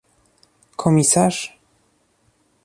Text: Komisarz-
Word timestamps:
Komisarz- 0.77 1.39